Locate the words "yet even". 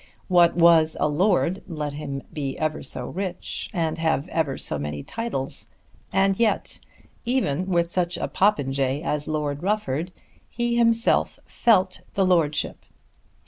6.39-7.67